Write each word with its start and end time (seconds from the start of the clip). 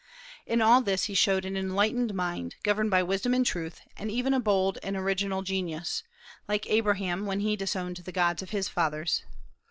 In 0.47 0.63
all 0.63 0.81
this 0.81 1.03
he 1.03 1.13
showed 1.13 1.45
an 1.45 1.55
enlightened 1.55 2.15
mind, 2.15 2.55
governed 2.63 2.89
by 2.89 3.03
wisdom 3.03 3.35
and 3.35 3.45
truth, 3.45 3.81
and 3.95 4.09
even 4.09 4.33
a 4.33 4.39
bold 4.39 4.79
and 4.81 4.97
original 4.97 5.43
genius, 5.43 6.01
like 6.47 6.67
Abraham 6.71 7.27
when 7.27 7.41
he 7.41 7.55
disowned 7.55 7.97
the 7.97 8.11
gods 8.11 8.41
of 8.41 8.49
his 8.49 8.67
fathers. 8.67 9.21